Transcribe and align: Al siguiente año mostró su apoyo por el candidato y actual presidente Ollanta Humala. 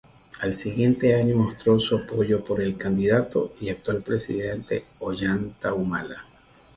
Al 0.39 0.55
siguiente 0.55 1.13
año 1.13 1.35
mostró 1.37 1.79
su 1.79 1.95
apoyo 1.95 2.43
por 2.43 2.59
el 2.59 2.75
candidato 2.75 3.53
y 3.61 3.69
actual 3.69 4.01
presidente 4.01 4.83
Ollanta 4.97 5.75
Humala. 5.75 6.25